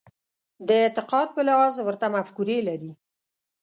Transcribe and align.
د 0.67 0.69
اعتقاد 0.83 1.27
په 1.35 1.41
لحاظ 1.47 1.75
ورته 1.81 2.05
مفکورې 2.15 2.59
لري. 2.67 2.91